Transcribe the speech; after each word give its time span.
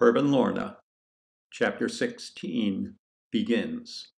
Herb 0.00 0.16
and 0.16 0.30
Lorna, 0.30 0.76
chapter 1.50 1.88
16, 1.88 2.94
begins, 3.32 4.12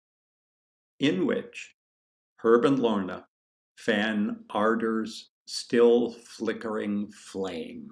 in 0.99 1.25
which 1.25 1.75
Herb 2.43 2.67
and 2.67 2.79
Lorna 2.79 3.27
fan 3.79 4.45
ardor's 4.51 5.31
still 5.47 6.11
flickering 6.11 7.11
flame. 7.13 7.89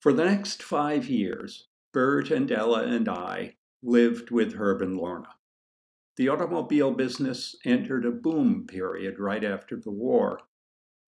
For 0.00 0.14
the 0.14 0.24
next 0.24 0.62
five 0.62 1.04
years, 1.04 1.68
Bert 1.92 2.30
and 2.30 2.50
Ella 2.50 2.84
and 2.84 3.10
I 3.10 3.56
lived 3.82 4.30
with 4.30 4.54
Herb 4.54 4.80
and 4.80 4.96
Lorna. 4.96 5.34
The 6.16 6.30
automobile 6.30 6.92
business 6.92 7.54
entered 7.66 8.06
a 8.06 8.10
boom 8.10 8.66
period 8.66 9.18
right 9.18 9.44
after 9.44 9.76
the 9.76 9.90
war. 9.90 10.40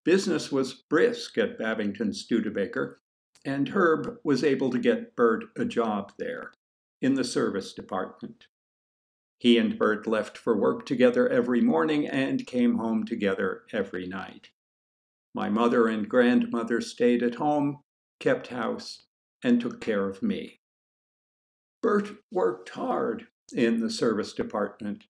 Business 0.04 0.52
was 0.52 0.74
brisk 0.74 1.38
at 1.38 1.58
Babbington 1.58 2.14
Studebaker, 2.14 3.00
and 3.44 3.68
Herb 3.70 4.18
was 4.24 4.44
able 4.44 4.70
to 4.70 4.78
get 4.78 5.16
Bert 5.16 5.44
a 5.56 5.64
job 5.64 6.12
there 6.18 6.52
in 7.00 7.14
the 7.14 7.24
service 7.24 7.72
department. 7.72 8.46
He 9.38 9.56
and 9.56 9.78
Bert 9.78 10.06
left 10.06 10.36
for 10.36 10.56
work 10.56 10.84
together 10.84 11.28
every 11.28 11.60
morning 11.60 12.06
and 12.08 12.46
came 12.46 12.76
home 12.76 13.06
together 13.06 13.62
every 13.72 14.06
night. 14.06 14.50
My 15.34 15.48
mother 15.48 15.86
and 15.86 16.08
grandmother 16.08 16.80
stayed 16.80 17.22
at 17.22 17.36
home, 17.36 17.78
kept 18.18 18.48
house, 18.48 19.06
and 19.44 19.60
took 19.60 19.80
care 19.80 20.08
of 20.08 20.22
me. 20.22 20.60
Bert 21.80 22.08
worked 22.32 22.70
hard 22.70 23.28
in 23.52 23.78
the 23.78 23.90
service 23.90 24.32
department. 24.32 25.04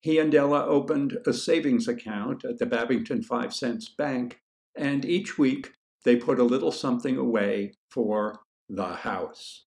He 0.00 0.18
and 0.18 0.34
Ella 0.34 0.66
opened 0.66 1.18
a 1.24 1.32
savings 1.32 1.86
account 1.86 2.44
at 2.44 2.58
the 2.58 2.66
Babbington 2.66 3.24
Five 3.24 3.54
Cents 3.54 3.88
Bank, 3.88 4.40
and 4.74 5.04
each 5.04 5.38
week 5.38 5.74
they 6.04 6.16
put 6.16 6.38
a 6.38 6.44
little 6.44 6.72
something 6.72 7.16
away 7.16 7.74
for 7.90 8.40
the 8.68 8.86
house, 8.86 9.64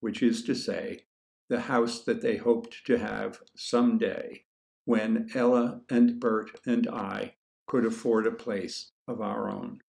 which 0.00 0.22
is 0.22 0.42
to 0.44 0.54
say, 0.54 1.04
the 1.48 1.60
house 1.60 2.00
that 2.04 2.20
they 2.20 2.36
hoped 2.36 2.84
to 2.86 2.98
have 2.98 3.40
someday 3.56 4.44
when 4.84 5.28
Ella 5.34 5.80
and 5.90 6.20
Bert 6.20 6.50
and 6.66 6.88
I 6.88 7.34
could 7.66 7.84
afford 7.84 8.26
a 8.26 8.32
place 8.32 8.92
of 9.06 9.20
our 9.20 9.50
own. 9.50 9.80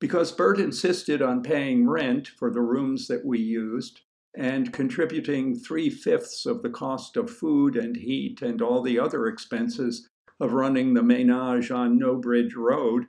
Because 0.00 0.32
Bert 0.32 0.58
insisted 0.58 1.22
on 1.22 1.42
paying 1.42 1.88
rent 1.88 2.28
for 2.28 2.50
the 2.50 2.62
rooms 2.62 3.06
that 3.08 3.24
we 3.24 3.38
used 3.38 4.00
and 4.36 4.72
contributing 4.72 5.54
three 5.58 5.90
fifths 5.90 6.46
of 6.46 6.62
the 6.62 6.70
cost 6.70 7.16
of 7.16 7.30
food 7.30 7.76
and 7.76 7.96
heat 7.96 8.42
and 8.42 8.62
all 8.62 8.82
the 8.82 8.98
other 8.98 9.26
expenses 9.26 10.08
of 10.40 10.52
running 10.52 10.94
the 10.94 11.02
menage 11.02 11.70
on 11.70 11.98
No 11.98 12.16
Bridge 12.16 12.54
Road, 12.54 13.06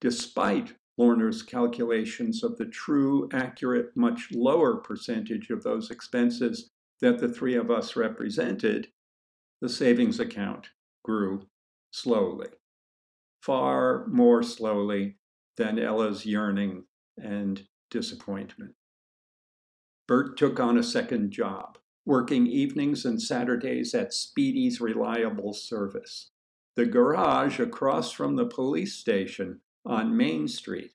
despite 0.00 0.74
Lorna's 0.98 1.42
calculations 1.42 2.42
of 2.42 2.56
the 2.56 2.66
true, 2.66 3.28
accurate, 3.32 3.94
much 3.96 4.28
lower 4.32 4.76
percentage 4.76 5.50
of 5.50 5.62
those 5.62 5.90
expenses 5.90 6.70
that 7.00 7.18
the 7.18 7.28
three 7.28 7.54
of 7.54 7.70
us 7.70 7.96
represented, 7.96 8.88
the 9.60 9.68
savings 9.68 10.18
account 10.18 10.70
grew 11.04 11.46
slowly, 11.90 12.48
far 13.42 14.06
more 14.06 14.42
slowly 14.42 15.16
than 15.56 15.78
Ella's 15.78 16.24
yearning 16.24 16.84
and 17.22 17.66
disappointment. 17.90 18.74
Bert 20.08 20.36
took 20.36 20.60
on 20.60 20.78
a 20.78 20.82
second 20.82 21.30
job, 21.30 21.78
working 22.04 22.46
evenings 22.46 23.04
and 23.04 23.20
Saturdays 23.20 23.94
at 23.94 24.14
Speedy's 24.14 24.80
Reliable 24.80 25.52
Service, 25.52 26.30
the 26.74 26.86
garage 26.86 27.58
across 27.58 28.12
from 28.12 28.36
the 28.36 28.46
police 28.46 28.94
station 28.94 29.60
on 29.86 30.16
Main 30.16 30.48
Street, 30.48 30.92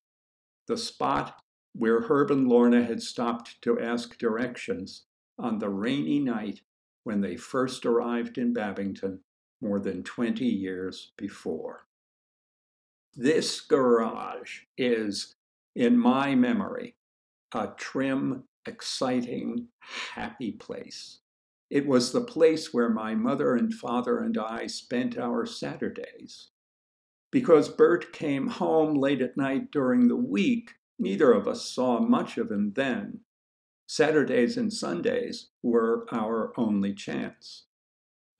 the 0.67 0.77
spot 0.77 1.41
where 1.73 2.01
Herb 2.01 2.31
and 2.31 2.47
Lorna 2.47 2.83
had 2.83 3.01
stopped 3.01 3.61
to 3.61 3.79
ask 3.79 4.17
directions 4.17 5.05
on 5.39 5.59
the 5.59 5.69
rainy 5.69 6.19
night 6.19 6.61
when 7.03 7.21
they 7.21 7.35
first 7.35 7.85
arrived 7.85 8.37
in 8.37 8.53
Babbington 8.53 9.19
more 9.61 9.79
than 9.79 10.03
20 10.03 10.45
years 10.45 11.13
before. 11.17 11.87
This 13.15 13.61
garage 13.61 14.61
is, 14.77 15.35
in 15.75 15.97
my 15.97 16.35
memory, 16.35 16.95
a 17.53 17.69
trim, 17.77 18.43
exciting, 18.65 19.67
happy 20.13 20.51
place. 20.51 21.19
It 21.69 21.87
was 21.87 22.11
the 22.11 22.21
place 22.21 22.73
where 22.73 22.89
my 22.89 23.15
mother 23.15 23.55
and 23.55 23.73
father 23.73 24.19
and 24.19 24.37
I 24.37 24.67
spent 24.67 25.17
our 25.17 25.45
Saturdays. 25.45 26.49
Because 27.31 27.69
Bert 27.69 28.11
came 28.11 28.47
home 28.47 28.93
late 28.93 29.21
at 29.21 29.37
night 29.37 29.71
during 29.71 30.07
the 30.07 30.17
week, 30.17 30.71
neither 30.99 31.31
of 31.31 31.47
us 31.47 31.65
saw 31.65 31.99
much 31.99 32.37
of 32.37 32.51
him 32.51 32.73
then. 32.73 33.21
Saturdays 33.87 34.57
and 34.57 34.71
Sundays 34.71 35.49
were 35.63 36.05
our 36.11 36.53
only 36.57 36.93
chance. 36.93 37.65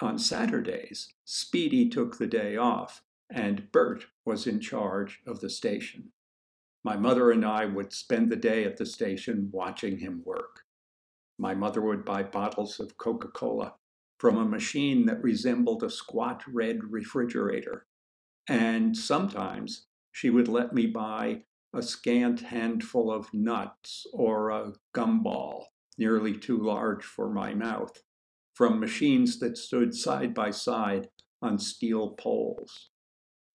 On 0.01 0.17
Saturdays, 0.17 1.13
Speedy 1.23 1.87
took 1.87 2.17
the 2.17 2.27
day 2.27 2.57
off, 2.57 3.03
and 3.29 3.71
Bert 3.71 4.07
was 4.25 4.45
in 4.45 4.59
charge 4.59 5.21
of 5.25 5.39
the 5.39 5.49
station. 5.49 6.11
My 6.83 6.97
mother 6.97 7.31
and 7.31 7.45
I 7.45 7.65
would 7.65 7.93
spend 7.93 8.29
the 8.29 8.35
day 8.35 8.65
at 8.65 8.77
the 8.77 8.85
station 8.85 9.49
watching 9.51 9.99
him 9.99 10.21
work. 10.25 10.61
My 11.37 11.53
mother 11.53 11.81
would 11.81 12.03
buy 12.03 12.23
bottles 12.23 12.79
of 12.79 12.97
Coca 12.97 13.29
Cola 13.29 13.75
from 14.17 14.37
a 14.37 14.45
machine 14.45 15.05
that 15.05 15.23
resembled 15.23 15.83
a 15.83 15.89
squat 15.89 16.43
red 16.47 16.91
refrigerator 16.91 17.85
and 18.47 18.95
sometimes 18.95 19.85
she 20.11 20.29
would 20.29 20.47
let 20.47 20.73
me 20.73 20.87
buy 20.87 21.43
a 21.73 21.81
scant 21.81 22.41
handful 22.41 23.11
of 23.11 23.33
nuts 23.33 24.05
or 24.13 24.49
a 24.49 24.73
gumball, 24.95 25.65
nearly 25.97 26.37
too 26.37 26.57
large 26.57 27.03
for 27.03 27.29
my 27.29 27.53
mouth, 27.53 28.03
from 28.53 28.79
machines 28.79 29.39
that 29.39 29.57
stood 29.57 29.95
side 29.95 30.33
by 30.33 30.51
side 30.51 31.07
on 31.41 31.57
steel 31.57 32.11
poles. 32.11 32.89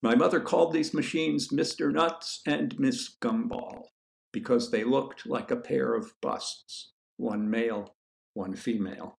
My 0.02 0.14
mother 0.14 0.40
called 0.40 0.72
these 0.72 0.94
machines 0.94 1.48
Mr. 1.48 1.92
Nuts 1.92 2.40
and 2.46 2.78
Miss 2.78 3.16
Gumball 3.20 3.88
because 4.32 4.70
they 4.70 4.84
looked 4.84 5.26
like 5.26 5.50
a 5.50 5.56
pair 5.56 5.94
of 5.94 6.12
busts, 6.20 6.92
one 7.16 7.48
male, 7.50 7.96
one 8.34 8.54
female. 8.54 9.18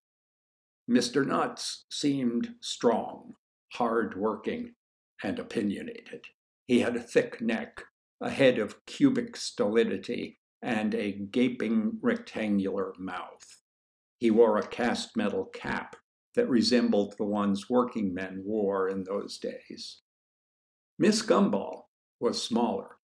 Mr. 0.90 1.26
Nuts 1.26 1.86
seemed 1.92 2.54
strong, 2.62 3.34
hard 3.74 4.18
working, 4.18 4.74
and 5.24 5.40
opinionated. 5.40 6.26
He 6.68 6.80
had 6.80 6.96
a 6.96 7.02
thick 7.02 7.42
neck, 7.42 7.84
a 8.22 8.30
head 8.30 8.60
of 8.60 8.86
cubic 8.86 9.36
stolidity, 9.36 10.40
and 10.62 10.94
a 10.96 11.12
gaping 11.12 12.00
rectangular 12.02 12.94
mouth. 12.98 13.62
He 14.20 14.32
wore 14.32 14.58
a 14.58 14.68
cast 14.68 15.16
metal 15.16 15.46
cap 15.46 15.96
that 16.36 16.50
resembled 16.50 17.16
the 17.18 17.26
ones 17.26 17.70
working 17.70 18.14
men 18.14 18.44
wore 18.46 18.90
in 18.90 19.04
those 19.04 19.38
days. 19.38 20.02
Miss 21.00 21.22
Gumball 21.22 21.84
was 22.20 22.42
smaller. 22.42 22.98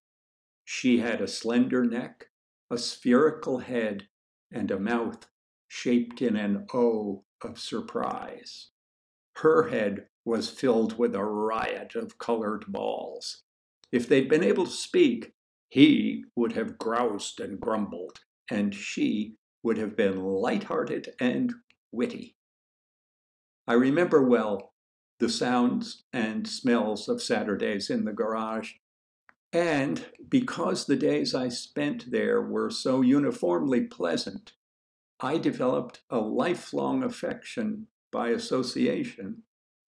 She 0.65 0.99
had 0.99 1.21
a 1.21 1.27
slender 1.27 1.83
neck, 1.83 2.27
a 2.71 2.77
spherical 2.77 3.59
head, 3.59 4.07
and 4.51 4.71
a 4.71 4.79
mouth 4.79 5.27
shaped 5.67 6.21
in 6.21 6.35
an 6.35 6.65
O 6.73 7.23
of 7.43 7.59
surprise. 7.59 8.69
Her 9.37 9.69
head 9.69 10.07
was 10.25 10.49
filled 10.49 10.97
with 10.97 11.15
a 11.15 11.23
riot 11.23 11.95
of 11.95 12.17
colored 12.17 12.65
balls. 12.67 13.43
If 13.91 14.07
they'd 14.07 14.29
been 14.29 14.43
able 14.43 14.65
to 14.65 14.71
speak, 14.71 15.33
he 15.69 16.25
would 16.35 16.53
have 16.53 16.77
groused 16.77 17.39
and 17.39 17.59
grumbled, 17.59 18.19
and 18.49 18.73
she 18.73 19.35
would 19.63 19.77
have 19.77 19.95
been 19.95 20.23
light-hearted 20.23 21.15
and 21.19 21.53
witty. 21.91 22.35
I 23.67 23.73
remember 23.73 24.23
well 24.23 24.73
the 25.19 25.29
sounds 25.29 26.03
and 26.11 26.47
smells 26.47 27.07
of 27.07 27.21
Saturdays 27.21 27.89
in 27.89 28.03
the 28.03 28.13
garage. 28.13 28.73
And 29.53 30.05
because 30.27 30.85
the 30.85 30.95
days 30.95 31.33
I 31.33 31.49
spent 31.49 32.11
there 32.11 32.41
were 32.41 32.69
so 32.69 33.01
uniformly 33.01 33.81
pleasant, 33.81 34.53
I 35.19 35.37
developed 35.37 36.01
a 36.09 36.17
lifelong 36.17 37.03
affection 37.03 37.87
by 38.11 38.29
association 38.29 39.43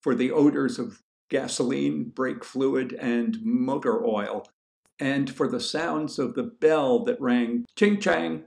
for 0.06 0.14
the 0.14 0.30
odors 0.30 0.78
of 0.78 1.02
gasoline, 1.32 2.04
brake 2.04 2.46
fluid, 2.46 2.94
and 2.94 3.40
motor 3.42 4.06
oil, 4.06 4.46
and 5.00 5.34
for 5.34 5.48
the 5.48 5.60
sounds 5.60 6.20
of 6.20 6.36
the 6.36 6.44
bell 6.44 7.04
that 7.04 7.20
rang 7.20 7.66
ching 7.76 8.00
chang 8.00 8.44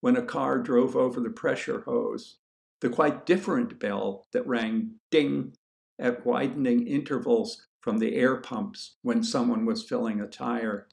when 0.00 0.16
a 0.16 0.22
car 0.22 0.58
drove 0.58 0.96
over 0.96 1.20
the 1.20 1.30
pressure 1.30 1.82
hose, 1.82 2.38
the 2.80 2.88
quite 2.88 3.24
different 3.24 3.78
bell 3.78 4.24
that 4.32 4.44
rang 4.44 4.90
ding 5.12 5.54
at 6.00 6.26
widening 6.26 6.84
intervals 6.84 7.68
from 7.80 7.98
the 7.98 8.16
air 8.16 8.34
pumps 8.38 8.96
when 9.02 9.22
someone 9.22 9.64
was 9.64 9.84
filling 9.84 10.20
a 10.20 10.26
tire, 10.26 10.88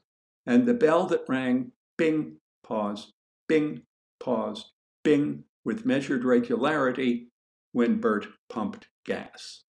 and 0.46 0.68
the 0.68 0.75
bell 0.75 1.07
that 1.07 1.25
rang 1.28 1.72
bing, 1.98 2.36
pause, 2.63 3.12
bing, 3.48 3.81
pause, 4.19 4.72
bing 5.04 5.46
with 5.63 5.84
measured 5.84 6.24
regularity 6.24 7.30
when 7.72 8.00
Bert 8.00 8.28
pumped 8.50 8.88
gas. 9.04 9.64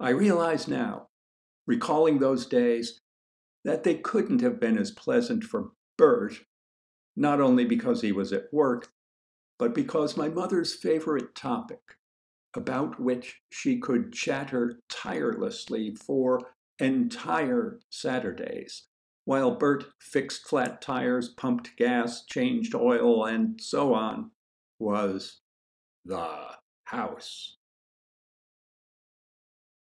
I 0.00 0.10
realize 0.10 0.68
now, 0.68 1.08
recalling 1.66 2.18
those 2.18 2.46
days, 2.46 3.00
that 3.64 3.84
they 3.84 3.96
couldn't 3.96 4.40
have 4.40 4.60
been 4.60 4.78
as 4.78 4.90
pleasant 4.90 5.44
for 5.44 5.72
Bert, 5.96 6.34
not 7.16 7.40
only 7.40 7.64
because 7.64 8.02
he 8.02 8.12
was 8.12 8.32
at 8.32 8.52
work, 8.52 8.92
but 9.58 9.74
because 9.74 10.16
my 10.16 10.28
mother's 10.28 10.74
favorite 10.74 11.34
topic, 11.34 11.96
about 12.54 13.00
which 13.00 13.40
she 13.50 13.78
could 13.78 14.12
chatter 14.12 14.80
tirelessly 14.88 15.94
for 15.96 16.40
entire 16.78 17.80
Saturdays, 17.90 18.84
while 19.24 19.56
Bert 19.56 19.84
fixed 20.00 20.46
flat 20.46 20.80
tires, 20.80 21.28
pumped 21.30 21.76
gas, 21.76 22.24
changed 22.24 22.74
oil, 22.74 23.26
and 23.26 23.60
so 23.60 23.92
on, 23.92 24.30
was 24.78 25.40
the 26.04 26.56
house. 26.84 27.57